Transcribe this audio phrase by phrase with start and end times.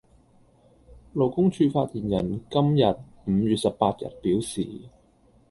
[1.13, 2.85] 勞工處發言人今日
[3.29, 4.67] （五月十八日）表示